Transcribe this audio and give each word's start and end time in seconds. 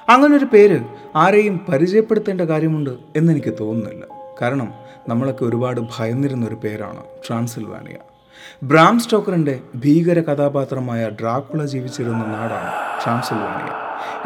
അങ്ങനൊരു 0.09 0.45
പേര് 0.45 0.81
ആരെയും 1.17 1.67
പരിചയപ്പെടുത്തേണ്ട 1.69 2.41
കാര്യമുണ്ട് 2.41 2.91
എന്നെനിക്ക് 3.17 3.55
തോന്നുന്നില്ല. 3.61 4.05
കാരണം 4.43 4.73
നമ്മളൊക്കെ 5.09 5.45
ഒരുപാട് 5.45 5.81
ഭയന്നിരുന്ന 5.81 6.47
ഒരു 6.47 6.55
പേരാണ് 6.55 7.05
ട്രാൻസിൽവാനിയ. 7.29 8.16
ബ്രാം 8.63 9.01
സ്റ്റോക്കറിന്റെ 9.01 9.61
ഭീകര 9.77 10.21
കഥാപാത്രമായ 10.21 11.11
ഡ്രാക്കുള 11.21 11.65
ജീവിച്ചിരുന്ന 11.65 12.25
നാടാണ് 12.25 13.05
ട്രാൻസിൽവാനിയ. 13.05 13.73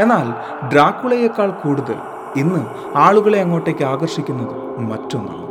എന്നാൽ 0.02 0.28
ഡ്രാക്കുളയേക്കാൾ 0.72 1.50
കൂടുതൽ 1.50 1.94
ഇന്ന് 2.36 2.66
ആളുകളെ 2.96 3.40
അങ്ങോട്ടേക്ക് 3.40 3.84
ആകർഷിക്കുന്നത് 3.84 4.78
മറ്റൊന്നാണ് 4.78 5.46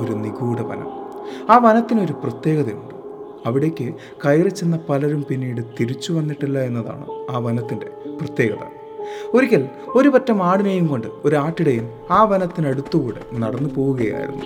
ഒരു 0.00 0.12
നിഗൂഢ 0.12 0.60
വനം. 0.60 1.00
ആ 1.50 1.58
വനത്തിനൊരു 1.58 2.12
പ്രത്യേകതയുണ്ട്. 2.12 2.94
അവിടേക്ക് 3.46 3.94
കയറി 4.24 4.48
ചെന്ന 4.48 4.78
പലരും 4.88 5.24
പിന്നീട് 5.28 5.60
തിരിച്ചു 5.80 6.12
വന്നിട്ടില്ല 6.12 6.58
എന്നതാണ് 6.58 7.06
ആ 7.30 7.38
വനത്തിന്റെ 7.38 7.86
പ്രത്യേകത. 8.20 8.66
ഒരിക്കൽ 9.34 9.68
ഒരു 9.88 10.08
പറ്റം 10.08 10.42
ആടിനെയും 10.42 10.86
കൊണ്ട് 10.86 11.06
ഒരു 11.24 11.36
ആട്ടിടയൻ 11.36 11.88
ആ 12.10 12.22
വനത്തിനടുത്തുകൂടെ 12.22 13.38
നടന്നു 13.38 13.70
പോവുകയായിരുന്നു. 13.74 14.44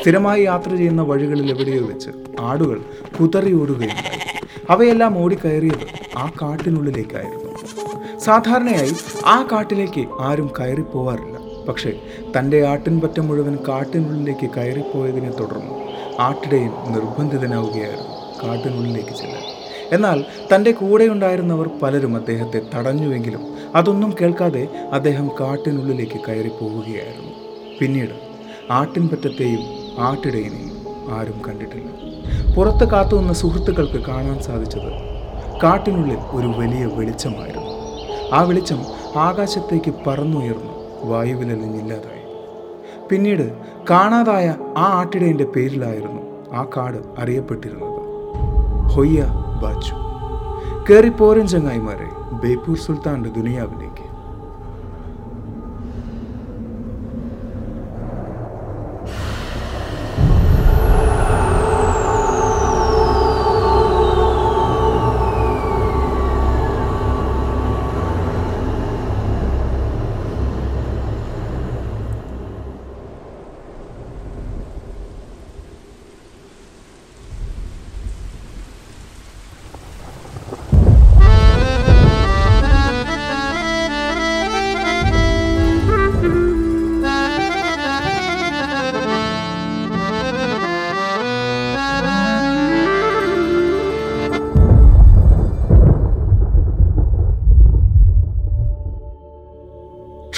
സ്ഥിരമായി 0.00 0.42
യാത്ര 0.42 0.76
ചെയ്യുന്ന 0.76 1.02
വഴികളിൽ 1.02 1.50
എവിടെയോ 1.50 1.86
വെച്ച് 1.86 2.10
ആടുകൾ 2.40 2.82
കുതറി 3.20 3.52
ഓടുകയുണ്ടായി 3.62 4.20
അവയെല്ലാം 4.70 5.18
ഓടിക്കയറിയത് 5.18 5.86
ആ 6.16 6.32
കാട്ടിനുള്ളിലേക്കായിരുന്നു. 6.42 7.50
സാധാരണയായി 8.18 8.92
ആ 9.26 9.48
കാട്ടിലേക്ക് 9.52 10.06
ആരും 10.20 10.50
കയറിപ്പോവാറില്ല. 10.60 11.36
പക്ഷേ 11.68 11.92
തന്റെ 12.38 12.66
ആട്ടിൻപറ്റം 12.66 13.28
മുഴുവൻ 13.28 13.58
കാട്ടിനുള്ളിലേക്ക് 13.68 14.50
കയറിപ്പോയതിനെ 14.50 15.30
തുടർന്ന് 15.30 15.74
ആട്ടിടയൻ 16.20 16.70
നിർബന്ധിതനാവുകയായിരുന്നു 16.92 18.16
കാട്ടിനുള്ളിലേക്ക് 18.42 19.10
ചെല്ലാൻ. 19.10 19.42
എന്നാൽ 19.92 20.24
തന്റെ 20.54 20.70
കൂടെയുണ്ടായിരുന്നവർ 20.70 21.70
പലരും 21.82 22.16
അദ്ദേഹത്തെ 22.16 22.62
തടഞ്ഞുവെങ്കിലും 22.74 23.40
അതൊന്നും 23.74 24.14
കേൾക്കാതെ 24.20 24.68
അദ്ദേഹം 24.92 25.28
കാട്ടിനുള്ളിലേക്ക് 25.28 26.20
കയറി 26.28 26.48
പോവുകയായിരുന്നു 26.48 27.32
പിന്നീട് 27.80 28.30
ആട്ടിൻപറ്റത്തെയും 28.70 29.79
ആട്ടിടയനെയും 30.00 30.70
ആരും 31.18 31.42
കണ്ടിട്ടില്ല. 31.48 31.90
പുറത്ത് 32.54 32.90
കാത്തുനിന്ന 32.90 33.32
സുഹൃത്തുക്കൾക്ക് 33.32 34.04
കാണാൻ 34.04 34.42
സാധിച്ചത് 34.42 35.10
കാട്ടിനുള്ളിൽ 35.62 36.18
ഒരു 36.30 36.46
വലിയ 36.46 36.84
വെളിച്ചമായിരുന്നു. 36.84 37.70
ആ 38.32 38.42
വെളിച്ചം 38.42 38.78
ആകാശത്തേക്ക് 39.16 39.94
പറന്നുയർന്നു 40.06 41.06
വായുവിലലിഞ്ഞില്ലാതായി. 41.10 42.20
പിന്നീട് 43.08 43.52
കാണാതായ 43.90 44.56
ആ 44.76 44.84
ആട്ടിടയന്റെ 44.98 45.44
പേരിലായിരുന്നു 45.44 46.22
ആ 46.54 46.66
കാട് 46.76 47.20
അറിയപ്പെട്ടിരുന്നത്. 47.20 47.90
ഹൊയ്യ 48.90 49.28
ബാച്ചു. 49.62 49.94
കയറിപ്പോരൻ 50.90 51.46
ചങ്ങായിമാരെ 51.46 52.08
ബേപ്പൂർ 52.42 52.76
സുൽത്താന്റെ 52.76 53.30
ദുനിയാവിലേക്ക് 53.30 53.89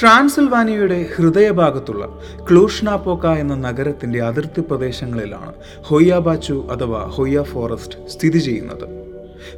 ട്രാൻസിൽവാനിയയുടെ 0.03 1.09
ഹൃദയഭാഗത്തുള്ള 1.15 2.19
ക്ലൂഷ്നാപോക്ക 2.49 3.27
എന്ന 3.27 3.55
നഗരത്തിന്റെ 3.55 4.21
അതിർത്തി 4.21 4.61
പ്രദേശങ്ങളിലാണ് 4.61 5.53
ഹൊയ്യാബാച്ചു 5.83 6.67
അഥവാ 6.71 7.03
ഹൊയ്യ 7.03 7.43
ഫോറസ്റ്റ് 7.43 8.09
സ്ഥിതി 8.09 8.37
ചെയ്യുന്നത്. 8.37 8.83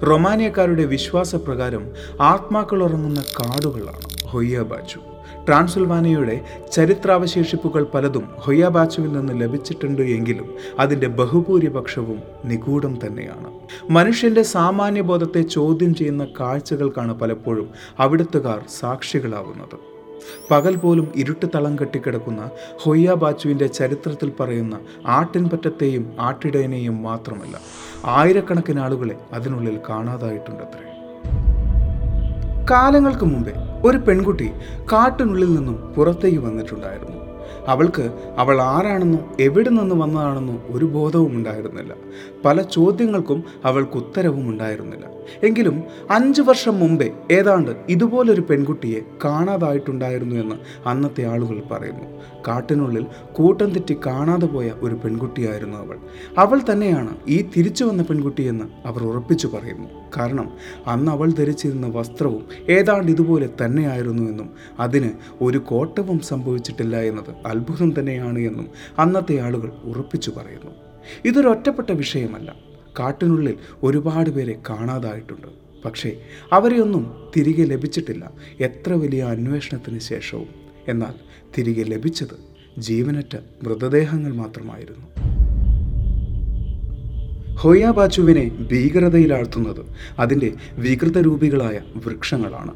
റൊമാനിയക്കാരുടെ 0.04 0.86
വിശ്വാസപ്രകാരം 0.86 1.92
ആത്മാക്കൾ 2.22 2.84
ഉറങ്ങുന്ന 2.84 3.22
കാടുകളാണ് 3.22 4.28
ഹൊയ്യാബാച്ചു. 4.28 5.00
ട്രാൻസിൽവാനിയയുടെ 5.48 6.42
ചരിത്രാവശേഷിപ്പുകൾ 6.72 7.84
പലതും 7.84 8.30
ഹൊയ്യാബാച്ചുവിൽ 8.40 9.12
നിന്ന് 9.12 9.42
ലഭിച്ചിട്ടുണ്ട് 9.42 10.02
എങ്കിലും 10.02 10.54
അതിന്റെ 10.80 11.08
ബഹുഭൂരിപക്ഷവും 11.08 12.20
നിഗൂഢം 12.46 13.00
തന്നെയാണ്. 13.06 13.52
മനുഷ്യന്റെ 13.90 14.44
സാമാന്യബോധത്തെ 14.44 15.42
ചോദ്യം 15.42 15.96
ചെയ്യുന്ന 15.96 16.28
കാഴ്ചകൾക്കാണ് 16.40 17.20
പലപ്പോഴും 17.20 17.70
അവിടുത്തുകാർ 18.00 18.64
സാക്ഷികളാവുന്നത്. 18.80 19.95
പകൽ 20.52 20.76
പോലും 20.76 21.12
ഇരുട്ട് 21.16 21.46
തളം 21.56 21.78
കെട്ടിക്കിടക്കുന്ന 21.82 22.50
ഹൊയ്യ 22.84 23.14
ബാച്ചുവിന്റെ 23.14 23.68
ചരിത്രത്തിൽ 23.68 24.32
പറയുന്ന 24.40 24.80
ആട്ടിൻപറ്റത്തെയും 25.06 26.14
ആട്ടിടയനെയും 26.20 27.02
മാത്രമല്ല 27.04 27.58
ആയിരക്കണക്കിന് 28.06 28.80
ആളുകളെ 28.80 29.18
അതിനുള്ളിൽ 29.34 29.80
കാണാതായിട്ടുണ്ടത്രേ. 29.90 30.82
കാലങ്ങൾക്ക് 32.72 33.26
മുമ്പേ 33.26 33.54
ഒരു 33.84 33.98
പെൺകുട്ടി 33.98 34.52
കാട്ടിനുള്ളിൽ 34.92 35.56
നിന്നും 35.56 35.94
പുറത്തേക്ക് 35.96 36.40
വന്നിട്ടുണ്ടായിരുന്നു. 36.40 37.25
അവൾക്ക് 37.68 38.34
അവൾ 38.38 38.62
ആരാണെന്നോ 38.62 39.20
എവിടെ 39.40 39.70
നിന്ന് 39.70 39.96
വന്നതാണെന്നോ 39.96 40.62
ഒരു 40.70 40.86
ബോധവും 40.86 41.36
ഉണ്ടായിരുന്നില്ല. 41.36 41.94
പല 42.46 42.62
ചോദ്യങ്ങൾക്കും 42.62 43.44
അവൾക്ക് 43.66 43.98
ഉത്തരവും 43.98 44.50
ഉണ്ടായിരുന്നില്ല. 44.50 45.16
എങ്കിലും 45.44 45.84
അഞ്ചു 46.12 46.42
വർഷം 46.42 46.80
മുമ്പേ 46.80 47.12
ഏതാണ്ട് 47.32 47.72
ഇതുപോലൊരു 47.90 48.42
പെൺകുട്ടിയെ 48.42 49.02
കാണാതായിട്ടുണ്ടായിരുന്നു 49.26 50.36
എന്ന് 50.36 50.56
അന്നത്തെ 50.88 51.24
ആളുകൾ 51.26 51.64
പറയുന്നു. 51.72 52.06
കാട്ടിനുള്ളിൽ 52.48 53.06
കൂട്ടം 53.34 53.70
തെറ്റി 53.70 53.98
കാണാതെ 54.06 54.46
പോയ 54.46 54.72
ഒരു 54.82 54.96
പെൺകുട്ടിയായിരുന്നു 54.96 55.78
അവൾ. 55.78 55.98
അവൾ 56.38 56.62
തന്നെയാണ് 56.72 57.16
ഈ 57.28 57.46
തിരിച്ചു 57.58 57.84
വന്ന 57.84 58.04
പെൺകുട്ടിയെന്ന് 58.04 58.66
അവർ 58.88 59.04
ഉറപ്പിച്ചു 59.04 59.48
പറയുന്നു. 59.48 59.88
കാരണം 60.18 60.50
അന്ന് 60.88 61.12
അവൾ 61.12 61.32
ധരിച്ചിരുന്ന 61.32 61.88
വസ്ത്രവും 61.88 62.46
ഏതാണ്ട് 62.70 63.12
ഇതുപോലെ 63.12 63.50
തന്നെയായിരുന്നു 63.66 64.24
എന്നും 64.24 64.50
അതിന് 64.80 65.10
ഒരു 65.42 65.58
കോട്ടവും 65.58 66.20
സംഭവിച്ചിട്ടില്ല 66.20 67.02
എന്നത് 67.02 67.36
അത്ഭുതം 67.56 68.00
തന്നെയാണ് 68.00 68.40
എന്നും 68.40 68.68
അന്നത്തെ 69.00 69.40
ആളുകൾ 69.40 69.72
ഉറപ്പിച്ചു 69.84 70.32
പറയുന്നു. 70.32 70.72
ഇതൊരൊറ്റപ്പെട്ട 71.26 71.92
വിഷയമല്ല. 71.92 72.56
കാട്ടിനുള്ളിൽ 73.00 73.58
ഒരുപാട് 73.84 74.30
പേരെ 74.30 74.60
കാണാതായിട്ടുണ്ട്. 74.70 75.48
പക്ഷേ 75.86 76.18
അവരെയൊന്നും 76.52 77.30
തിരികെ 77.38 77.64
ലഭിച്ചിട്ടില്ല. 77.64 78.32
എത്ര 78.60 78.94
വലിയ 78.94 79.24
അന്വേഷണത്തിന് 79.24 80.00
ശേഷവും. 80.00 80.48
എന്നാൽ 80.88 81.14
തിരികെ 81.58 81.84
ലഭിച്ചത് 81.84 82.56
ജീവനറ്റ 82.78 83.38
മൃതദേഹങ്ങൾ 83.64 84.34
മാത്രമായിരുന്നു. 84.34 85.06
ഹൊയാബാച്ചുവിനെ 87.56 88.68
ഭീകരതയിലാഴ്ത്തുന്നത് 88.72 89.86
അതിന്റെ 90.20 90.54
വികൃതരൂപികളായ 90.74 91.80
വൃക്ഷങ്ങളാണ്. 91.96 92.72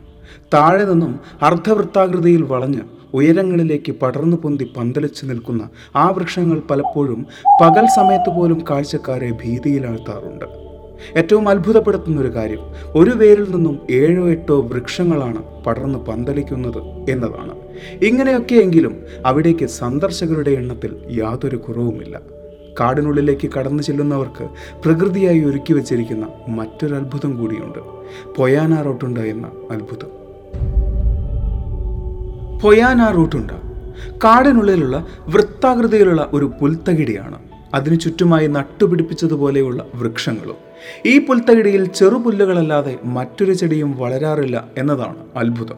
താഴെ 0.54 0.86
നിന്നും 0.86 1.20
അർദ്ധവൃത്താകൃതിയിൽ 1.42 2.42
വളഞ്ഞ് 2.42 2.82
ഉയരങ്ങളിലേക്ക് 3.14 3.92
പടർന്നു 3.92 4.38
പൊന്തി 4.38 4.72
പന്തലിച്ചു 4.78 5.26
നിൽക്കുന്ന 5.26 5.70
ആ 5.96 6.10
വൃക്ഷങ്ങൾ 6.10 6.62
പലപ്പോഴും 6.72 7.26
പകൽ 7.62 7.88
സമയത്ത് 7.96 8.36
പോലും 8.36 8.64
കാഴ്ചക്കാരെ 8.70 9.32
ഭീതിയിലാഴ്ത്താറുണ്ട്. 9.32 10.46
ഏറ്റവും 11.18 11.50
അത്ഭുതപ്പെടുത്തുന്ന 11.50 12.22
ഒരു 12.22 12.36
കാര്യം 12.36 12.60
ഒരു 12.96 13.10
വേരിൽ 13.10 13.52
നിന്നും 13.52 13.80
ഏഴോ 13.92 14.30
എട്ടോ 14.30 14.62
വൃക്ഷങ്ങളാണ് 14.62 15.64
പടർന്നു 15.64 16.00
പന്തലിക്കുന്നത് 16.00 17.12
എന്നതാണ്. 17.12 17.56
ഇങ്ങനെയൊക്കെയെങ്കിലും 18.04 19.04
അവിടേക്ക് 19.26 19.66
സന്ദർശകരുടെ 19.66 20.52
എണ്ണത്തിൽ 20.52 20.96
യാതൊരു 21.12 21.58
കുറവുമില്ല. 21.58 22.22
കാടിനുള്ളിലേക്ക് 22.80 23.50
കടന്നു 23.52 23.84
ചെല്ലുന്നവർക്ക് 23.84 24.50
പ്രകൃതിയായി 24.84 25.44
ഒരുക്കി 25.44 25.74
വച്ചിരിക്കുന്ന 25.74 26.28
മറ്റൊരു 26.48 26.96
അത്ഭുതം 26.96 27.38
കൂടിയുണ്ട്. 27.38 27.80
പൊയാന 28.38 28.82
റോട്ടുണ്ട് 28.82 29.20
എന്ന 29.20 29.52
അത്ഭുതം. 29.72 30.19
പൊയാന 32.62 33.12
റൂട്ടുണ്ട്. 33.12 33.54
കാടിനുള്ളിലുള്ള 34.24 35.08
വൃത്താകൃതിയിലുള്ള 35.28 36.30
ഒരു 36.34 36.52
പുൽത്തകിടിയാണ്. 36.62 37.40
അതിനു 37.74 37.96
ചുറ്റുമായി 37.96 38.48
നട്ടുപിടിപ്പിച്ചതുപോലെയുള്ള 38.48 39.86
വൃക്ഷങ്ങളും. 39.96 40.56
ഈ 41.06 41.26
പുൽത്തകിടിയിൽ 41.26 41.86
ചെറുപുല്ലുകളല്ലാതെ 41.86 43.00
മറ്റൊരു 43.04 43.54
ചെടിയും 43.54 43.98
വളരാറില്ല 43.98 44.68
എന്നതാണ് 44.78 45.16
അത്ഭുതം. 45.36 45.76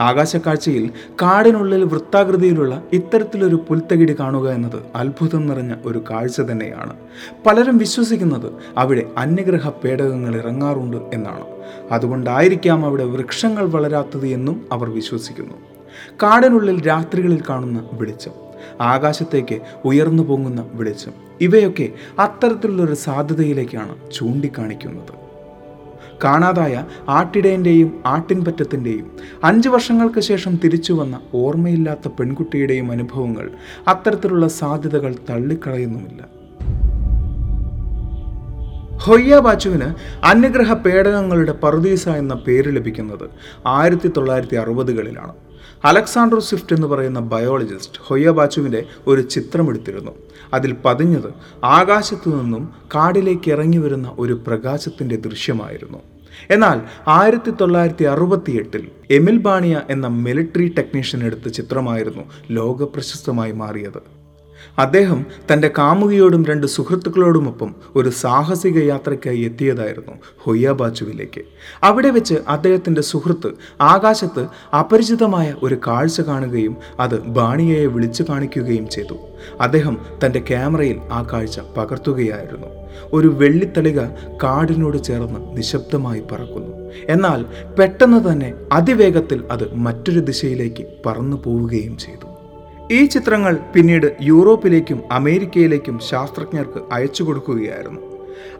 ആകാശക്കാഴ്ചയിൽ 0.00 0.90
കാടിനുള്ളിൽ 1.22 1.84
വൃത്താകൃതിയിലുള്ള 1.84 2.82
ഇത്തരത്തിലൊരു 2.92 3.64
പുൽത്തകിടി 3.68 4.16
കാണുക 4.20 4.50
എന്നത് 4.50 4.82
അത്ഭുതം 4.94 5.46
നിറഞ്ഞ 5.46 5.74
ഒരു 5.84 6.04
കാഴ്ച 6.10 6.40
തന്നെയാണ്. 6.40 6.96
പലരും 7.46 7.78
വിശ്വസിക്കുന്നത് 7.78 8.52
അവിടെ 8.78 9.06
അന്യഗ്രഹ 9.18 9.68
പേടകങ്ങൾ 9.68 10.36
ഇറങ്ങാറുണ്ട് 10.36 10.96
എന്നാണ്. 10.96 11.44
അതുകൊണ്ടായിരിക്കാം 11.90 12.86
അവിടെ 12.86 13.04
വൃക്ഷങ്ങൾ 13.04 13.68
വളരാത്തത് 13.68 14.26
എന്നും 14.26 14.66
അവർ 14.72 14.90
വിശ്വസിക്കുന്നു. 14.90 15.73
കാടിനുള്ളിൽ 16.12 16.86
രാത്രികളിൽ 16.86 17.42
കാണുന്ന 17.48 17.88
വെളിച്ചം 17.92 18.32
ആകാശത്തേക്ക് 18.80 19.60
ഉയർന്നു 19.84 20.22
പൊങ്ങുന്ന 20.22 20.66
വെളിച്ചം 20.72 21.12
ഇവയൊക്കെ 21.40 21.88
അത്തരത്തിലുള്ളൊരു 22.18 22.94
സാധ്യതയിലേക്കാണ് 22.94 24.12
ചൂണ്ടിക്കാണിക്കുന്നത്. 24.12 25.24
കാണാതായ 26.24 26.84
ആട്ടിടയന്റെയും 27.08 28.02
ആട്ടിൻപറ്റത്തിന്റെയും 28.06 29.10
അഞ്ച് 29.44 29.68
വർഷങ്ങൾക്ക് 29.68 30.20
ശേഷം 30.20 30.56
തിരിച്ചു 30.64 30.92
വന്ന 30.92 31.20
ഓർമ്മയില്ലാത്ത 31.34 32.08
പെൺകുട്ടിയുടെയും 32.08 32.90
അനുഭവങ്ങൾ 32.90 33.50
അത്തരത്തിലുള്ള 33.88 34.48
സാധ്യതകൾ 34.48 35.14
തള്ളിക്കളയുന്നുമില്ല. 35.30 36.34
ഹൊയ്യ 38.98 39.38
ബാച്ചുവിന് 39.38 39.94
അന്യഗ്രഹ 40.26 40.72
പേടകങ്ങളുടെ 40.72 41.52
പറുദീസ 41.52 42.08
എന്ന 42.08 42.34
പേര് 42.34 42.76
ലഭിക്കുന്നത് 42.76 43.30
ആയിരത്തി 43.66 44.08
തൊള്ളായിരത്തി 44.08 44.56
അറുപതുകളിലാണ് 44.56 45.32
അലക്സാണ്ടർ 45.84 46.38
സ്വിഫ്റ്റ് 46.38 46.76
എന്ന് 46.76 46.86
പറയുന്ന 46.86 47.20
ബയോളജിസ്റ്റ് 47.20 47.98
ഹൊയ്യ 48.06 48.30
ബാച്ചുവിന്റെ 48.30 48.84
ഒരു 49.06 49.20
ചിത്രമെടുത്തിരുന്നു. 49.20 50.10
അതിൽ 50.54 50.76
പതിഞ്ഞത് 50.84 51.34
ആകാശത്തു 51.64 52.30
നിന്നും 52.30 52.72
കാടിലേക്ക് 52.94 53.50
ഇറങ്ങി 53.50 53.78
വരുന്ന 53.78 54.14
ഒരു 54.18 54.40
പ്രകാശത്തിന്റെ 54.46 55.16
ദൃശ്യമായിരുന്നു. 55.16 55.98
എന്നാൽ 56.50 56.80
ആയിരത്തി 57.08 57.50
തൊള്ളായിരത്തി 57.50 58.04
അറുപത്തിയെട്ടിൽ 58.04 58.88
എമിൽ 59.10 59.38
ബാണിയ 59.38 59.80
എന്ന 59.90 60.06
മിലിറ്ററി 60.06 60.74
ടെക്നീഷ്യൻ 60.78 61.24
എടുത്ത 61.24 61.48
ചിത്രമായിരുന്നു 61.48 62.24
ലോക 62.50 62.82
പ്രശസ്തമായി 62.82 63.52
മാറിയത്. 63.52 64.13
അദ്ദേഹം 64.78 65.26
തന്റെ 65.52 65.70
കാമുകിയോടും 65.78 66.44
രണ്ട് 66.44 66.66
സുഹൃത്തുക്കളോടുമൊപ്പം 66.66 67.74
ഒരു 67.96 68.08
സാഹസിക 68.08 68.84
യാത്രയ്ക്കായി 68.84 69.38
എത്തിയതായിരുന്നു 69.38 70.12
ഹൊയ്യാബാച്ചുവിലേക്ക്. 70.38 71.40
അവിടെ 71.82 72.10
വെച്ച് 72.10 72.34
അദ്ദേഹത്തിന്റെ 72.48 73.00
സുഹൃത്ത് 73.00 73.50
ആകാശത്ത് 73.80 74.46
അപരിചിതമായ 74.76 75.54
ഒരു 75.62 75.78
കാഴ്ച 75.86 76.20
കാണുകയും 76.20 76.76
അത് 77.00 77.20
ബാണിയയെ 77.20 77.86
വിളിച്ചു 77.86 78.24
കാണിക്കുകയും 78.28 78.88
ചെയ്തു. 78.88 79.18
അദ്ദേഹം 79.60 79.98
തന്റെ 80.24 80.38
ക്യാമറയിൽ 80.38 80.98
ആ 81.12 81.28
കാഴ്ച 81.32 81.60
പകർത്തുകയായിരുന്നു. 81.76 82.66
ഒരു 83.12 83.28
വെള്ളിത്തളിക 83.28 84.00
കാടിനോട് 84.42 85.02
ചേർന്ന് 85.02 85.56
നിശബ്ദമായി 85.56 86.22
പറക്കുന്നു. 86.32 86.90
എന്നാൽ 87.08 87.44
പെട്ടെന്ന് 87.78 88.32
തന്നെ 88.32 88.54
അതിവേഗത്തിൽ 88.72 89.44
അത് 89.50 89.74
മറ്റൊരു 89.74 90.20
ദിശയിലേക്ക് 90.20 90.86
പറന്നു 91.06 91.42
പോവുകയും 91.44 91.98
ചെയ്തു. 91.98 92.33
ഈ 92.92 93.06
ചിത്രങ്ങൾ 93.06 93.58
പിന്നീട് 93.74 94.16
യൂറോപ്പിലേക്കും 94.22 95.02
അമേരിക്കയിലേക്കും 95.12 96.00
ശാസ്ത്രജ്ഞർക്ക് 96.00 96.82
അയച്ചു 96.92 97.22
കൊടുക്കുകയായിരുന്നു. 97.22 98.00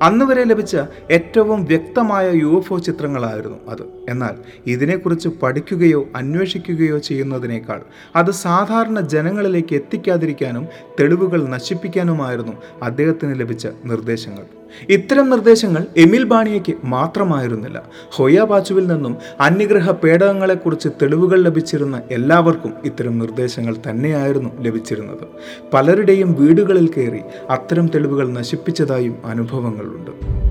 അന്ന് 0.02 0.24
വരെ 0.24 0.44
ലഭിച്ച 0.44 0.76
ഏറ്റവും 1.10 1.64
വ്യക്തമായ 1.64 2.30
യു 2.34 2.56
എഫ് 2.56 2.72
ഒ 2.72 2.78
ചിത്രങ്ങളായിരുന്നു 2.78 3.58
അത്. 3.68 3.82
എന്നാൽ 4.08 4.34
ഇതിനെക്കുറിച്ച് 4.66 5.28
പഠിക്കുകയോ 5.28 6.08
അന്വേഷിക്കുകയോ 6.16 6.98
ചെയ്യുന്നതിനേക്കാൾ 6.98 7.82
അത് 8.16 8.30
സാധാരണ 8.30 9.00
ജനങ്ങളിലേക്ക് 9.00 9.74
എത്തിക്കാതിരിക്കാനും 9.74 10.66
തെളിവുകൾ 11.00 11.48
നശിപ്പിക്കാനുമായിരുന്നു 11.48 12.52
അദ്ദേഹത്തിന് 12.82 13.40
ലഭിച്ച 13.40 13.68
നിർദ്ദേശങ്ങൾ. 13.84 14.63
ഇത്തരം 14.90 15.30
നിർദ്ദേശങ്ങൾ 15.30 15.86
എമിൽ 15.96 16.24
ബാണിയയ്ക്ക് 16.24 16.74
മാത്രമായിരുന്നില്ല. 16.84 17.82
ഹൊയ 18.10 18.42
ബാച്ചുവിൽ 18.42 18.86
നിന്നും 18.86 19.16
അന്യഗ്രഹ 19.40 19.90
പേടകങ്ങളെക്കുറിച്ച് 19.90 20.88
തെളിവുകൾ 20.88 21.42
ലഭിച്ചിരുന്ന 21.42 22.00
എല്ലാവർക്കും 22.10 22.74
ഇത്തരം 22.84 23.18
നിർദ്ദേശങ്ങൾ 23.18 23.76
തന്നെയായിരുന്നു 23.90 24.62
ലഭിച്ചിരുന്നത്. 24.62 25.26
പലരുടെയും 25.72 26.36
വീടുകളിൽ 26.38 26.88
കയറി 26.88 27.20
അത്തരം 27.50 27.86
തെളിവുകൾ 27.86 28.28
നശിപ്പിച്ചതായും 28.28 29.16
അനുഭവങ്ങളുണ്ട്. 29.24 30.44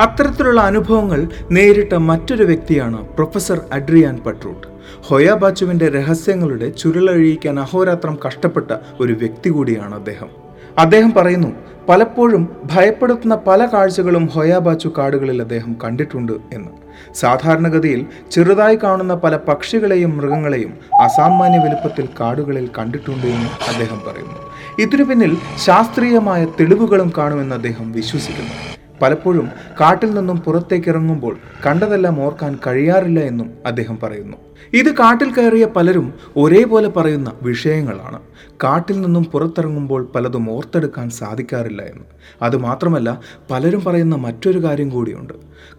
അത്തരത്തിലുള്ള 0.00 0.60
അനുഭവങ്ങൾ 0.60 1.28
നേരിട്ട 1.50 1.92
മറ്റൊരു 1.92 2.44
വ്യക്തിയാണ് 2.44 3.08
പ്രൊഫസർ 3.08 3.60
അഡ്രിയാൻ 3.72 4.18
പട്രൂട്ട്. 4.26 4.66
ഹൊയ 5.08 5.32
ബാച്ചുവിന്റെ 5.32 5.88
രഹസ്യങ്ങളുടെ 5.88 6.70
ചുരുളഴിയിക്കാൻ 6.70 7.60
അഹോരാത്രം 7.60 8.18
കഷ്ടപ്പെട്ട 8.26 8.70
ഒരു 9.00 9.12
വ്യക്തി 9.12 9.50
കൂടിയാണ് 9.50 9.94
അദ്ദേഹം. 9.94 10.49
അദ്ദേഹം 10.78 11.14
പറയുന്നു 11.14 11.48
പലപ്പോഴും 11.88 12.56
ഭയപ്പെടുത്തുന്ന 12.64 13.34
പല 13.34 13.66
കാഴ്ചകളും 13.66 14.26
ഹൊയാബാച്ചു 14.26 14.92
കാടുകളിൽ 14.98 15.42
അദ്ദേഹം 15.42 15.76
കണ്ടിട്ടുണ്ട് 15.84 16.32
എന്ന്. 16.32 16.70
സാധാരണഗതിയിൽ 17.14 18.06
ചെറുതായി 18.30 18.78
കാണുന്ന 18.82 19.14
പല 19.14 19.36
പക്ഷികളെയും 19.36 20.16
മൃഗങ്ങളെയും 20.16 20.74
അസാമാന്യ 21.00 21.58
വലുപ്പത്തിൽ 21.58 22.08
കാടുകളിൽ 22.20 22.70
കണ്ടിട്ടുണ്ട് 22.78 23.26
എന്ന് 23.26 23.70
അദ്ദേഹം 23.70 24.00
പറയുന്നു. 24.08 24.34
ഇതിനു 24.78 25.04
പിന്നിൽ 25.04 25.36
ശാസ്ത്രീയമായ 25.56 26.44
തെളിവുകളും 26.44 27.12
കാണുമെന്ന് 27.18 27.54
അദ്ദേഹം 27.54 27.92
വിശ്വസിക്കുന്നു. 27.92 28.69
പലപ്പോഴും 29.02 29.48
കാട്ടിൽ 29.80 30.14
നിന്നും 30.14 30.38
പുറത്തേക്ക് 30.38 30.88
ഇറങ്ങുമ്പോൾ 30.88 31.38
കണ്ടതെല്ലാം 31.66 32.20
ഓർക്കാൻ 32.20 32.58
കഴിയാറില്ല 32.66 33.20
എന്നും 33.20 33.50
അദ്ദേഹം 33.66 33.98
പറയുന്നു. 34.02 34.36
ഇത് 34.72 34.94
കാട്ടിൽ 34.94 35.34
കയറിയ 35.34 35.66
പലരും 35.66 36.14
ഒരേപോലെ 36.36 36.88
പറയുന്ന 36.88 37.32
വിഷയങ്ങളാണ്. 37.42 38.18
കാട്ടിൽ 38.64 39.00
നിന്നും 39.00 39.24
പുറത്തിറങ്ങുമ്പോൾ 39.24 40.12
പലതും 40.14 40.50
ഓർത്തെടുക്കാൻ 40.50 41.10
സാധിക്കാറില്ല 41.10 41.82
എന്ന്. 41.82 42.04
അതുമാത്രമല്ല 42.42 43.20
പലരും 43.50 43.84
പറയുന്ന 43.84 44.16
മറ്റൊരു 44.16 44.64
കാര്യം 44.64 44.88
കൂടിയുണ്ട്. 44.88 45.34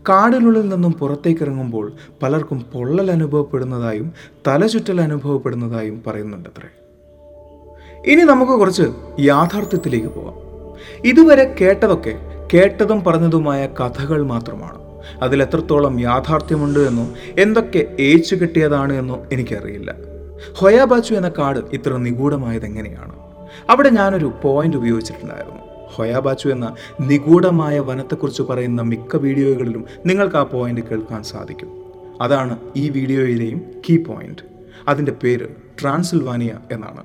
കാടിനുള്ളിൽ 0.10 0.70
നിന്നും 0.70 0.92
പുറത്തേക്ക് 0.92 1.42
ഇറങ്ങുമ്പോൾ 1.42 1.94
പലർക്കും 2.24 2.66
പൊള്ളൽ 2.74 3.12
അനുഭവപ്പെടുന്നതായും 3.12 4.14
തലചുറ്റൽ 4.48 5.02
അനുഭവപ്പെടുന്നതായും 5.02 6.02
പറയുന്നുണ്ടത്രേ. 6.08 6.70
ഇനി 8.12 8.22
നമുക്ക് 8.22 8.52
കുറച്ച് 8.52 8.84
യാഥാർത്ഥ്യത്തിലേക്ക് 9.20 10.08
പോവാം. 10.08 10.52
ഇതുവരെ 11.06 11.56
കേട്ടതൊക്കെ 11.62 12.31
കേട്ടതും 12.54 13.04
പറഞ്ഞതുമായ 13.04 13.68
കഥകൾ 13.80 14.24
മാത്രമാണ്. 14.24 14.80
അതിൽ 15.22 15.44
എത്രത്തോളം 15.44 16.00
യാഥാർത്ഥ്യമുണ്ട് 16.00 16.80
എന്നോ 16.80 17.06
എന്തൊക്കെ 17.38 17.82
ഏച്ചു 18.00 18.36
കിട്ടിയതാണ് 18.36 18.94
എന്നോ 18.94 19.18
എനിക്കറിയില്ല. 19.32 19.92
ഹൊയാബാച്ചു 20.60 21.14
എന്ന 21.14 21.30
കാട് 21.40 21.60
ഇത്ര 21.74 21.92
നിഗൂഢമായത് 21.98 22.66
എങ്ങനെയാണ് 22.66 23.16
അവിടെ 23.70 23.90
ഞാനൊരു 23.90 24.34
പോയിന്റ് 24.44 24.78
ഉപയോഗിച്ചിട്ടുണ്ടായിരുന്നു. 24.78 25.62
ഹൊയാബാച്ചു 25.96 26.48
എന്ന 26.48 26.76
നിഗൂഢമായ 27.02 27.80
വനത്തെക്കുറിച്ച് 27.80 28.42
പറയുന്ന 28.42 28.82
മിക്ക 28.82 29.16
വീഡിയോകളിലും 29.16 29.86
നിങ്ങൾക്ക് 30.06 30.36
ആ 30.36 30.44
പോയിന്റ് 30.44 30.82
കേൾക്കാൻ 30.82 31.24
സാധിക്കും. 31.24 31.72
അതാണ് 32.22 32.58
ഈ 32.76 32.90
വീഡിയോയിലെയും 32.90 33.62
കീ 33.86 33.98
പോയിന്റ് 33.98 34.44
അതിന്റെ 34.88 35.12
പേര് 35.12 35.48
ട്രാൻസിൽവാനിയ 35.82 36.54
എന്നാണ്. 36.72 37.04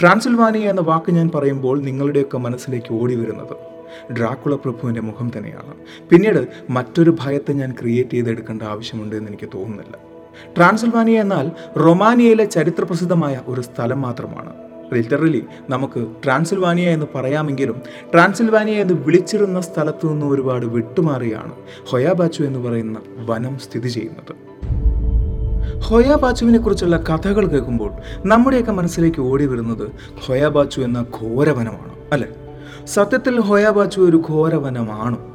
ട്രാൻസിൽവാനിയ 0.00 0.70
എന്ന 0.70 0.80
വാക്ക് 0.80 1.10
ഞാൻ 1.10 1.30
പറയുമ്പോൾ 1.34 1.80
നിങ്ങളുടെയൊക്കെ 1.80 2.38
മനസ്സിലേക്ക് 2.38 2.92
ഓടി 2.94 3.14
വരുന്നത് 3.14 3.73
ഡ്രാക്കുള 4.12 4.54
പ്രഭുവിന്റെ 4.54 5.00
മുഖം 5.00 5.30
തന്നെയാണ്. 5.36 5.74
പിന്നീട് 6.08 6.48
മറ്റൊരു 6.70 7.16
ഭയത്തെ 7.20 7.52
ഞാൻ 7.52 7.74
ക്രിയേറ്റ് 7.80 8.10
ചെയ്തെടുക്കേണ്ട 8.10 8.62
ആവശ്യമുണ്ട് 8.62 9.16
എന്ന് 9.16 9.30
എനിക്ക് 9.30 9.48
തോന്നുന്നില്ല. 9.54 9.96
ട്രാൻസിൽവാനിയ 10.56 11.20
എന്നാൽ 11.20 11.50
റൊമാനിയയിലെ 11.78 12.44
ചരിത്രപ്രസിദ്ധമായ 12.44 13.40
ഒരു 13.46 13.60
സ്ഥലം 13.60 14.02
മാത്രമാണ്. 14.02 14.52
ലിറ്ററലി 14.94 15.46
നമുക്ക് 15.70 16.06
ട്രാൻസിൽവാനിയ 16.24 16.88
എന്ന് 16.90 17.06
പറയാമെങ്കിലും 17.14 17.82
ട്രാൻസിൽവാനിയ 18.14 18.74
എന്ന് 18.74 18.94
വിളിച്ചിരുന്ന 18.94 19.60
സ്ഥലത്തു 19.60 20.06
നിന്ന് 20.06 20.26
ഒരുപാട് 20.26 20.66
വിട്ടുമാറിയാണ് 20.66 21.52
ഹൊയാബാച്ചു 21.86 22.42
എന്ന് 22.42 22.58
പറയുന്ന 22.58 23.00
വനം 23.16 23.58
സ്ഥിതി 23.58 23.88
ചെയ്യുന്നത്. 23.88 24.54
ഹൊയാബാച്ചുവിനെ 25.80 26.58
കുറിച്ചുള്ള 26.58 26.96
കഥകൾ 26.96 27.46
കേൾക്കുമ്പോൾ 27.46 27.92
നമ്മുടെയൊക്കെ 28.26 28.72
മനസ്സിലേക്ക് 28.72 29.20
ഓടി 29.20 29.46
വരുന്നത് 29.46 29.90
ഹൊയാബാച്ചു 30.26 30.80
എന്ന 30.80 31.06
ഘോരവനമാണ് 31.22 31.92
അല്ലേ? 32.12 32.28
സത്യത്തിൽ 32.86 33.40
ഹൊയാബാച്ചു 33.40 34.00
ഒരു 34.00 34.22
ഘോരവനമാണോ. 34.28 35.34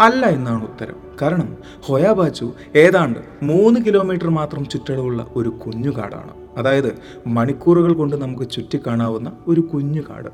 അല്ല 0.00 0.26
എന്നാണ് 0.26 0.64
ഉത്തരം. 0.64 0.94
കാരണം 1.22 1.56
ഹൊയാബാച്ചു 1.84 2.52
ഏതാണ്ട് 2.76 3.18
മൂന്ന് 3.42 3.80
കിലോമീറ്റർ 3.80 4.30
മാത്രം 4.30 4.68
ചുറ്റളവുള്ള 4.68 5.26
ഒരു 5.36 5.48
കുഞ്ഞുകാടാണ്. 5.48 6.30
അതായത് 6.58 6.98
മണിക്കൂറുകൾ 7.26 7.92
കൊണ്ട് 7.92 8.16
നമുക്ക് 8.16 8.50
ചുറ്റിക്കാണാവുന്ന 8.50 9.32
ഒരു 9.46 9.60
കുഞ്ഞുകാട്. 9.60 10.28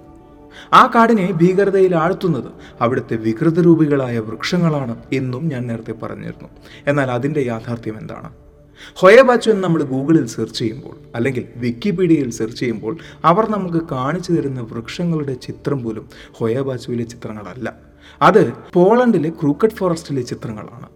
ആ 0.72 0.92
കാടിനെ 0.94 1.32
ഭീകരതയിൽ 1.32 1.96
ആഴ്ത്തുന്നത് 1.96 2.46
അവിടുത്തെ 2.80 3.16
വികൃതരൂപികളായ 3.16 4.18
വൃക്ഷങ്ങളാണ് 4.18 4.96
എന്നും 5.12 5.48
ഞാൻ 5.48 5.66
നേരത്തെ 5.66 5.92
പറഞ്ഞിരുന്നു. 5.92 6.48
എന്നാൽ 6.86 7.10
അതിന്റെ 7.10 7.40
യാഥാർത്ഥ്യം 7.40 7.98
എന്താണ്? 7.98 8.47
ഹൊയബാച്ചു 8.96 9.50
എന്ന് 9.50 9.64
നമ്മൾ 9.64 9.82
ഗൂഗിളിൽ 9.82 10.26
സെർച്ച് 10.26 10.58
ചെയ്യുമ്പോൾ 10.58 10.96
അല്ലെങ്കിൽ 11.14 11.44
വിക്കിപീഡിയയിൽ 11.56 12.30
സെർച്ച് 12.30 12.60
ചെയ്യുമ്പോൾ 12.60 12.96
അവർ 13.24 13.50
നമുക്ക് 13.50 13.86
കാണിച്ചു 13.92 14.32
തരുന്ന 14.32 14.60
വൃക്ഷങ്ങളുടെ 14.60 15.34
ചിത്രം 15.34 15.82
പോലും 15.82 16.08
ഹൊയബാച്ചുവിലെ 16.40 17.04
ചിത്രങ്ങളല്ല. 17.04 17.74
അത് 18.22 18.52
പോളണ്ടിലെ 18.72 19.30
ക്രൂക്കറ്റ് 19.30 19.74
ഫോറസ്റ്റിലെ 19.74 20.22
ചിത്രങ്ങളാണ്. 20.22 20.88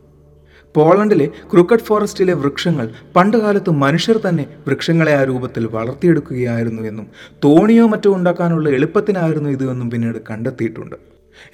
പോളണ്ടിലെ 0.76 1.30
ക്രൂക്കറ്റ് 1.52 1.82
ഫോറസ്റ്റിലെ 1.82 2.32
വൃക്ഷങ്ങൾ 2.32 2.90
പണ്ടുകാലത്ത് 3.16 3.70
മനുഷ്യർ 3.70 4.16
തന്നെ 4.16 4.46
വൃക്ഷങ്ങളെ 4.68 5.14
ആ 5.14 5.24
രൂപത്തിൽ 5.24 5.66
വളർത്തിയെടുക്കുകയായിരുന്നു 5.66 6.82
എന്നും 6.82 7.06
തോണിയോ 7.44 7.86
മറ്റോ 7.86 8.14
ഉണ്ടാക്കാനുള്ള 8.14 8.68
എളുപ്പത്തിനായിരുന്നു 8.68 9.50
ഇത് 9.50 9.70
എന്നും 9.70 9.90
പിന്നീട് 9.90 10.16
കണ്ടെത്തിയിട്ടുണ്ട്. 10.30 10.96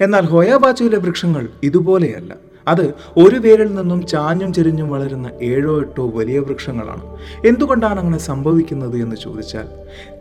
എന്നാൽ 0.01 0.25
ഹൊയാബാച്ചുവിലെ 0.25 0.97
വൃക്ഷങ്ങൾ 0.97 1.49
ഇതുപോലെയല്ല. 1.63 2.35
അത് 2.69 2.85
ഒരു 3.17 3.35
വേരിൽ 3.35 3.73
നിന്നും 3.75 4.05
ചാഞ്ഞും 4.05 4.53
ചെരിഞ്ഞും 4.53 4.89
വളരുന്ന 4.89 5.31
ഏഴോ 5.41 5.79
എട്ടോ 5.79 6.09
വലിയ 6.09 6.39
വൃക്ഷങ്ങളാണ്. 6.39 7.17
എന്തുകൊണ്ടാണ് 7.47 7.99
അങ്ങനെ 7.99 8.17
സംഭവിക്കുന്നത് 8.17 8.97
എന്ന് 8.97 9.15
ചോദിച്ചാൽ 9.15 9.67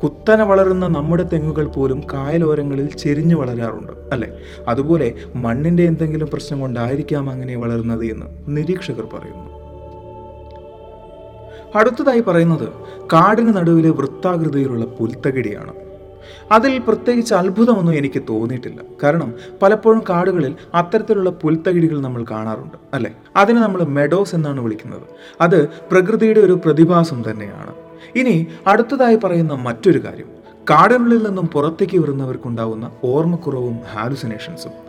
കുത്തനെ 0.03 0.45
വളരുന്ന 0.45 0.87
നമ്മുടെ 0.87 1.23
തെങ്ങുകൾ 1.23 1.67
പോലും 1.67 2.03
കായലോരങ്ങളിൽ 2.13 2.87
ചെരിഞ്ഞു 2.87 3.37
വളരാറുണ്ട് 3.37 3.93
അല്ലേ? 4.13 4.31
അതുപോലെ 4.69 5.15
മണ്ണിന്റെ 5.35 5.83
എന്തെങ്കിലും 5.83 6.29
പ്രശ്നം 6.33 6.61
കൊണ്ടായിരിക്കാം 6.61 7.31
അങ്ങനെ 7.31 7.57
വളരുന്നത് 7.57 8.05
എന്ന് 8.05 8.27
നിരീക്ഷകർ 8.49 9.07
പറയുന്നു. 9.15 9.59
അടുത്തതായി 11.79 12.21
പറയുന്നത് 12.21 12.69
കാടിന് 13.13 13.57
നടുവിലെ 13.57 13.91
വൃത്താകൃതിയിലുള്ള 13.91 14.85
പുൽത്തകിടിയാണ്. 14.85 15.73
അതിൽ 16.53 16.79
പ്രത്യേകിച്ച് 16.79 17.35
അത്ഭുതമൊന്നും 17.35 17.95
എനിക്ക് 17.95 18.23
തോന്നിയിട്ടില്ല. 18.29 18.81
കാരണം 19.03 19.35
പലപ്പോഴും 19.63 20.03
കാടുകളിൽ 20.11 20.57
അത്തരത്തിലുള്ള 20.75 21.31
പുൽത്തകിടികൾ 21.31 22.01
നമ്മൾ 22.01 22.25
കാണാറുണ്ട് 22.31 22.77
അല്ലെ? 22.95 23.11
അതിനെ 23.37 23.61
നമ്മൾ 23.61 23.83
മെഡോസ് 23.83 24.35
എന്നാണ് 24.35 24.61
വിളിക്കുന്നത്. 24.61 25.03
അത് 25.41 25.69
പ്രകൃതിയുടെ 25.69 26.41
ഒരു 26.41 26.61
പ്രതിഭാസം 26.65 27.25
തന്നെയാണ്. 27.31 27.75
ഇനി 28.17 28.47
അടുത്തതായി 28.67 29.17
പറയുന്ന 29.17 29.55
മറ്റൊരു 29.55 30.05
കാര്യം. 30.05 30.27
കാടുകളിൽ 30.71 31.27
നിന്നും 31.27 31.47
പുറത്തേക്ക് 31.47 31.99
വരുന്നവർക്കുണ്ടാവുന്ന 31.99 32.91
ഓർമ്മക്കുറവും 33.05 33.79
ഹാലുസിനേഷൻസും 33.95 34.88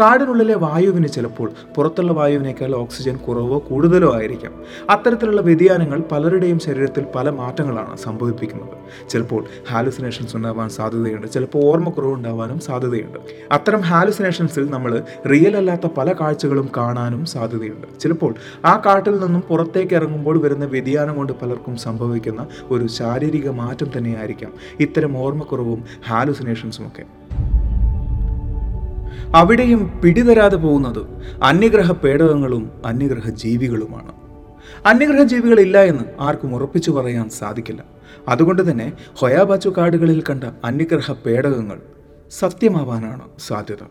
കാടിനുള്ളിലെ 0.00 0.54
വായുവിന് 0.54 1.08
ചിലപ്പോൾ 1.08 1.50
പുറത്തുള്ള 1.74 2.12
വായുവിനേക്കാൾ 2.12 2.74
ഓക്സിജൻ 2.74 3.16
കുറവോ 3.16 3.58
കൂടുതലോ 3.58 4.14
ആയിരിക്കാം. 4.14 4.52
അത്തരത്തിലുള്ള 4.90 5.40
വ്യതിയാനങ്ങൾ 5.40 6.02
പലരുടെയും 6.12 6.58
ശരീരത്തിൽ 6.58 7.06
പല 7.14 7.30
മാറ്റങ്ങളാണ് 7.30 7.96
സംഭവിപ്പിക്കുന്നത്. 7.96 9.08
ചിലപ്പോൾ 9.08 9.44
ഹാലുസിനേഷൻസ് 9.68 10.36
ഉണ്ടാവാൻ 10.36 10.68
സാധ്യതയുണ്ട്. 10.68 11.26
ചിലപ്പോൾ 11.26 11.64
ഓർമ്മക്കുറവ് 11.64 12.12
ഉണ്ടാവാനും 12.12 12.58
സാധ്യതയുണ്ട്. 12.58 13.18
അത്തരം 13.52 13.80
ഹാലുസിനേഷൻസിൽ 13.80 14.70
നമ്മൾ 14.70 15.02
റിയൽ 15.32 15.56
അല്ലാത്ത 15.56 15.86
പല 15.96 16.12
കാഴ്ചകളും 16.12 16.68
കാണാനും 16.76 17.24
സാധ്യതയുണ്ട്. 17.24 18.00
ചിലപ്പോൾ 18.00 18.34
ആ 18.64 18.82
കാട്ടിൽ 18.86 19.20
നിന്നും 19.20 19.40
പുറത്തേക്ക് 19.40 19.94
ഇറങ്ങുമ്പോൾ 19.94 20.42
വരുന്ന 20.42 20.64
വ്യതിയാനം 20.64 21.16
കൊണ്ട് 21.16 21.32
പലർക്കും 21.32 21.76
സംഭവിക്കുന്ന 21.76 22.46
ഒരു 22.70 22.86
ശാരീരിക 22.86 23.48
മാറ്റം 23.50 23.90
തന്നെയായിരിക്കാം. 23.96 24.52
ഇത്തരം 24.80 25.18
ഓർമ്മക്കുറവും 25.18 25.84
ഹാലുസിനേഷൻസും 26.06 26.86
ഒക്കെ 26.86 27.02
അവിടെയും 29.34 30.00
പിടിതരാതെ 30.04 30.56
പോകുന്നത് 30.56 31.06
അന്യഗ്രഹ 31.42 31.92
പേടകങ്ങളും 31.92 32.70
അന്യഗ്രഹ 32.86 33.30
ജീവികളുമാണ് 33.30 34.12
അന്യഗ്രഹ 34.86 35.22
ജീവികളില്ല 35.22 35.78
എന്ന് 35.78 36.04
ആർക്കും 36.20 36.54
ഉറപ്പിച്ചു 36.54 36.90
പറയാൻ 36.90 37.28
സാധിക്കില്ല. 37.28 37.84
അതുകൊണ്ട് 38.28 38.70
തന്നെ 38.70 38.92
ഹൊയാബാച്ചു 39.14 39.74
കാടുകളിൽ 39.76 40.22
കണ്ട 40.30 40.44
അന്യഗ്രഹ 40.64 41.12
പേടകങ്ങൾ 41.12 41.80
സത്യമാവാനാണ് 42.30 43.20
സാധ്യത. 43.38 43.86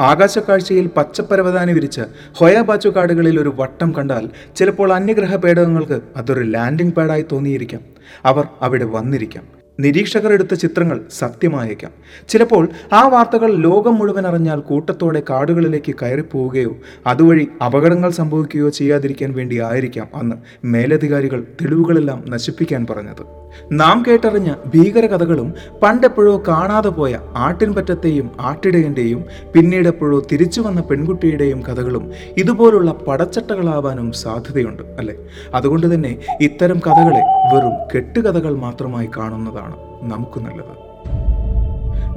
ആകാശക്കാഴ്ചയിൽ 0.00 0.86
പച്ചപ്പരവതാനി 0.86 1.72
വിരിച്ച 1.72 2.00
ഹൊയാബാച്ചു 2.34 2.88
കാടുകളിൽ 2.88 3.40
ഒരു 3.40 3.54
വട്ടം 3.56 3.94
കണ്ടാൽ 3.94 4.28
ചിലപ്പോൾ 4.56 4.92
അന്യഗ്രഹ 4.92 5.36
പേടകങ്ങൾക്ക് 5.36 6.00
അതൊരു 6.16 6.40
ലാൻഡിംഗ് 6.40 6.94
പാഡായി 6.94 7.24
തോന്നിയിരിക്കാം. 7.32 7.80
അവർ 8.24 8.48
അവിടെ 8.62 8.84
വന്നിരിക്കാം. 8.84 9.59
നിരീക്ഷകർ 9.80 10.32
എടുത്ത 10.32 10.54
ചിത്രങ്ങൾ 10.54 11.00
സത്യമായേക്കാം. 11.18 11.92
ചിലപ്പോൾ 12.28 12.68
ആ 12.92 13.08
വാർത്തകൾ 13.08 13.54
ലോകം 13.54 13.94
മുഴുവൻ 13.94 14.26
അറിഞ്ഞാൽ 14.26 14.60
കൂട്ടത്തോടെ 14.60 15.22
കാടുകളിലേക്ക് 15.30 15.94
കയറിപ്പോവുകയോ 16.02 16.76
അതുവഴി 17.06 17.48
അപകടങ്ങൾ 17.66 18.10
സംഭവിക്കുകയോ 18.10 18.68
ചെയ്യാതിരിക്കാൻ 18.68 19.32
വേണ്ടി 19.32 19.58
ആയിരിക്കാം 19.58 20.08
അന്ന് 20.14 20.36
മേലധികാരികൾ 20.64 21.42
തെളിവുകളെല്ലാം 21.60 22.24
നശിപ്പിക്കാൻ 22.28 22.86
പറഞ്ഞത്. 22.90 23.39
നാം 23.72 24.04
കേട്ടറിഞ്ഞ 24.08 24.54
ഭീകര 24.74 25.06
കഥകളും 25.06 25.54
പണ്ടെപ്പോഴോ 25.82 26.42
കാണാതെ 26.48 26.88
പോയ 26.88 27.18
ആട്ടിൻപറ്റത്തെയും 27.36 28.30
ആട്ടിടയന്റെയും 28.40 29.24
പിന്നീടെപ്പോഴോ 29.52 30.22
തിരിച്ചു 30.32 30.60
വന്ന 30.60 30.80
പെൺകുട്ടിയുടെയും 30.80 31.62
കഥകളും 31.62 32.12
ഇതുപോലുള്ള 32.36 32.92
പടച്ചട്ടകളാവാനും 32.92 34.12
സാധ്യതയുണ്ട് 34.12 34.82
അല്ലേ? 34.82 35.14
അതുകൊണ്ട് 35.54 35.94
തന്നെ 35.94 36.18
ഇത്തരം 36.40 36.78
കഥകളെ 36.78 37.54
വെറും 37.54 37.72
കെട്ടുകഥകൾ 37.94 38.56
മാത്രമായി 38.56 39.08
കാണുന്നതാണ് 39.16 39.76
നമുക്ക് 40.02 40.40
നല്ലത്. 40.40 40.90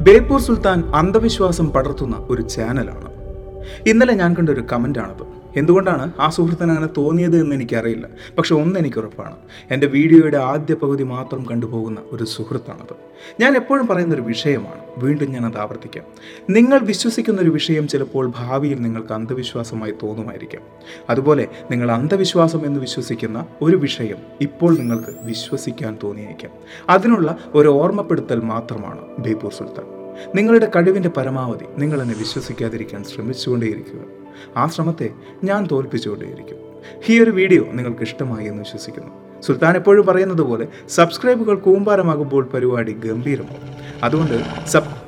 ബേപ്പൂർ 0.02 0.40
സുൽത്താൻ 0.40 0.84
അന്ധവിശ്വാസം 0.96 1.70
പടർത്തുന്ന 1.70 2.28
ഒരു 2.30 2.42
ചാനലാണ്. 2.42 3.13
ഇന്നലെ 3.90 4.13
ഞാൻ 4.13 4.34
കണ്ട 4.34 4.50
ഒരു 4.50 4.63
കമന്റാണത് 4.72 5.43
എന്തുകൊണ്ടാണ് 5.57 6.12
ആ 6.19 6.29
സുഹൃത്തിന് 6.29 6.72
അങ്ങനെ 6.72 6.88
തോന്നിയത് 6.98 7.39
എന്ന് 7.39 7.55
എനിക്കറിയില്ല. 7.55 8.07
പക്ഷെ 8.38 8.55
ഒന്ന് 8.55 8.79
എനിക്ക് 8.79 8.98
ഉറപ്പാണ് 8.98 9.36
എന്റെ 9.72 9.88
വീഡിയോയുടെ 9.88 10.38
ആദ്യ 10.38 10.74
പകുതി 10.74 11.03
മാത്രം 11.03 11.45
കണ്ടുപോകുന്ന 11.51 12.00
ഒരു 12.12 12.24
സുഹൃത്താണത്. 12.24 12.95
ഞാൻ 13.39 13.55
എപ്പോഴും 13.55 13.88
പറയുന്ന 13.88 14.15
ഒരു 14.15 14.22
വിഷയമാണ്. 14.22 14.81
വീണ്ടും 14.98 15.31
ഞാൻ 15.31 15.45
അത് 15.45 15.57
ആവർത്തിക്കാം. 15.57 16.03
നിങ്ങൾ 16.50 16.79
വിശ്വസിക്കുന്ന 16.79 17.41
ഒരു 17.41 17.50
വിഷയം 17.50 17.88
ചിലപ്പോൾ 17.88 18.31
ഭാവിയിൽ 18.38 18.81
നിങ്ങൾക്ക് 18.81 19.13
അന്ധവിശ്വാസമായി 19.13 19.93
തോന്നുമായിരിക്കാം. 20.03 20.62
അതുപോലെ 21.10 21.48
നിങ്ങൾ 21.72 21.91
അന്ധവിശ്വാസം 21.91 22.65
എന്ന് 22.65 22.79
വിശ്വസിക്കുന്ന 22.79 23.45
ഒരു 23.62 23.75
വിഷയം 23.77 24.17
ഇപ്പോൾ 24.41 24.77
നിങ്ങൾക്ക് 24.77 25.15
വിശ്വസിക്കാൻ 25.22 25.98
തോന്നിയേക്കാം. 26.03 26.51
അതിനുള്ള 26.89 27.38
ഒരു 27.55 27.67
ഓർമ്മപ്പെടുത്തൽ 27.67 28.39
മാത്രമാണ് 28.39 29.01
ബേപ്പൂർ 29.19 29.53
സുൽത്താൻ. 29.53 30.02
നിങ്ങളുടെ 30.36 30.72
കഴിവിന്റെ 30.75 31.10
പരമാവധി 31.10 31.65
നിങ്ങൾ 31.77 32.01
എന്നെ 32.01 32.15
വിശ്വസിക്കാതിരിക്കാൻ 32.15 33.03
ശ്രമിച്ചുകൊണ്ടേയിരിക്കുക. 33.03 34.00
ആ 34.58 34.67
ശ്രമത്തെ 34.67 35.10
ഞാൻ 35.43 35.67
തോൽപ്പിച്ചുകൊണ്ടേയിരിക്കും. 35.72 36.58
ഈ 37.10 37.20
ഒരു 37.20 37.32
വീഡിയോ 37.32 37.63
നിങ്ങൾക്ക് 37.72 38.01
ഇഷ്ടമായി 38.01 38.48
എന്ന് 38.48 38.60
വിശ്വസിക്കുന്നു. 38.60 39.41
സുൽത്താൻ 39.41 39.75
എപ്പോഴും 39.75 40.05
പറയുന്നത് 40.05 40.41
പോലെ 40.41 40.67
സബ്സ്ക്രൈബുകൾ 40.89 41.55
കൂമ്പാരമാകുമ്പോൾ 41.55 42.50
പരിപാടി 42.53 42.91
ഗംഭീരമാകും. 42.91 43.74
അതുകൊണ്ട് 44.03 44.67
സബ് 44.67 45.02